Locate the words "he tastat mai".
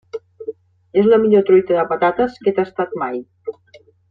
2.53-3.23